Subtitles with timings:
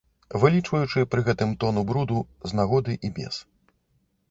[0.43, 2.17] Выліваючы пры гэтым тону бруду
[2.51, 3.35] з нагоды і без.